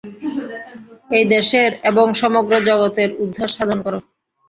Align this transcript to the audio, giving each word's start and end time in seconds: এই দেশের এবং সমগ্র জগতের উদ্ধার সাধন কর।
এই 1.09 1.25
দেশের 1.33 1.71
এবং 1.83 2.05
সমগ্র 2.21 2.53
জগতের 2.67 3.09
উদ্ধার 3.23 3.49
সাধন 3.55 3.79
কর। 3.85 3.93